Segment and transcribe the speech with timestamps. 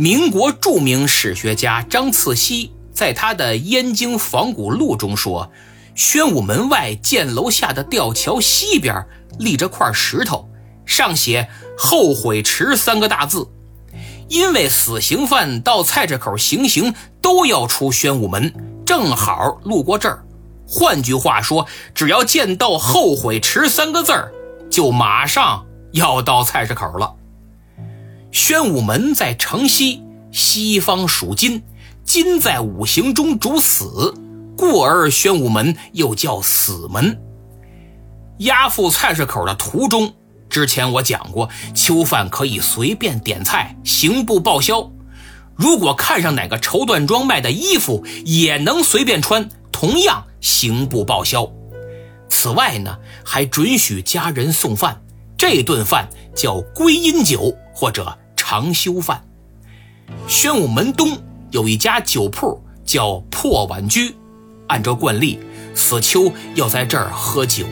[0.00, 5.52] 民国著名史学家张次溪在他的《燕京仿古录》中说，
[5.94, 9.06] 宣武门外箭楼下的吊桥西边
[9.38, 10.48] 立着块石头，
[10.86, 13.46] 上写“后悔池”三个大字。
[14.28, 18.54] 因为死刑犯到菜市口行刑都要出宣武门，
[18.86, 20.24] 正好路过这儿。
[20.66, 24.32] 换句话说，只要见到“后悔池”三个字儿，
[24.70, 27.16] 就马上要到菜市口了。
[28.32, 31.62] 宣武门在城西，西方属金，
[32.04, 34.14] 金在五行中主死，
[34.56, 37.20] 故而宣武门又叫死门。
[38.38, 40.14] 押赴菜市口的途中。
[40.48, 44.90] 之前我讲过，囚犯可以随便点菜，刑部报销。
[45.54, 51.48] 如果看上哪个绸缎庄卖的衣服，也能随便穿，同样刑部报销。
[52.28, 55.02] 此外呢，还准许家人送饭，
[55.36, 59.24] 这顿饭叫归阴酒或者长修饭。
[60.28, 61.16] 宣武门东
[61.50, 64.14] 有一家酒铺叫破碗居，
[64.66, 65.40] 按照惯例，
[65.74, 67.64] 死囚要在这儿喝酒。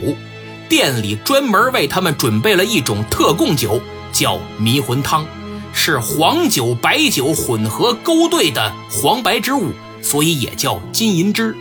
[0.67, 5.27] 店里专门为他们准备了一种特供酒，叫迷魂汤，
[5.75, 11.55] 是黄酒、白酒混合勾兑的黄白之物，所以也叫金银汁。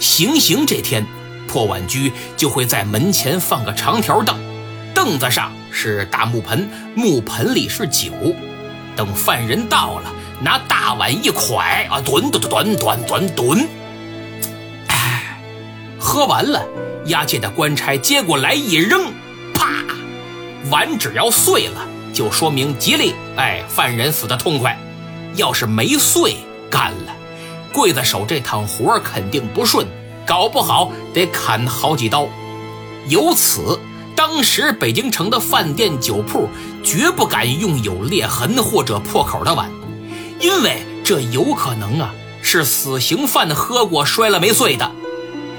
[0.00, 1.06] 行刑这天，
[1.46, 4.36] 破碗居就会在门前放个长条凳，
[4.92, 8.12] 凳子上是大木盆，木盆里是酒。
[8.94, 11.58] 等犯人到了，拿大碗一蒯
[11.90, 13.68] 啊，吨吨吨吨吨吨，
[14.86, 15.36] 哎，
[15.98, 16.64] 喝完了。
[17.06, 19.12] 押解的官差接过来一扔，
[19.52, 19.68] 啪，
[20.70, 23.14] 碗只要碎了，就说明吉利。
[23.36, 24.78] 哎，犯人死的痛快。
[25.34, 26.36] 要是没碎，
[26.70, 27.12] 干了，
[27.72, 29.84] 刽子手这趟活肯定不顺，
[30.24, 32.28] 搞不好得砍好几刀。
[33.08, 33.78] 由此，
[34.26, 36.48] 当时北京城的饭店酒铺
[36.82, 39.70] 绝不敢用有裂痕或者破口的碗，
[40.40, 44.90] 因为这有可能啊是死刑犯喝过摔了没碎的。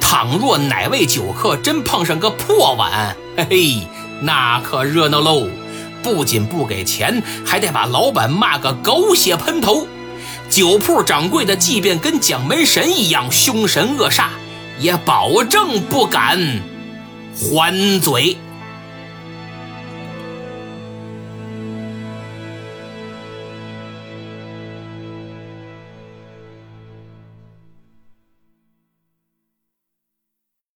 [0.02, 3.88] 倘若哪位酒客真碰上个破碗，嘿嘿，
[4.22, 5.48] 那可热闹喽！
[6.02, 9.86] 不仅不给钱，还得把老板骂个狗血喷头。
[10.50, 14.30] 酒铺掌柜的，即便跟蒋门神一样凶神恶煞，
[14.80, 16.64] 也保证不敢
[17.36, 18.36] 还嘴。